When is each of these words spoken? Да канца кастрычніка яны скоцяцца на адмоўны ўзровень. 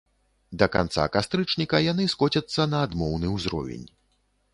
Да 0.61 0.67
канца 0.75 1.03
кастрычніка 1.15 1.81
яны 1.91 2.07
скоцяцца 2.13 2.67
на 2.73 2.79
адмоўны 2.87 3.27
ўзровень. 3.35 3.85